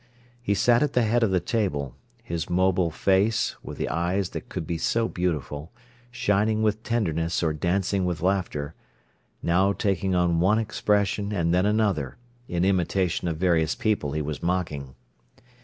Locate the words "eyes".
3.87-4.29